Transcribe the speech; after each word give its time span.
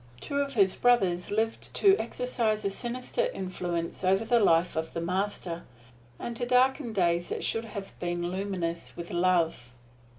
Two 0.19 0.39
of 0.39 0.55
his 0.55 0.75
brothers 0.75 1.29
lived 1.29 1.71
to 1.75 1.95
exercise 1.99 2.65
a 2.65 2.71
sinister 2.71 3.27
influence 3.35 4.03
over 4.03 4.25
the 4.25 4.39
life 4.39 4.75
of 4.75 4.93
the 4.93 4.99
Master, 4.99 5.61
and 6.17 6.35
to 6.37 6.43
darken 6.47 6.91
days 6.91 7.29
that 7.29 7.43
should 7.43 7.65
have 7.65 7.93
been 7.99 8.31
luminous 8.31 8.97
with 8.97 9.11
love. 9.11 9.69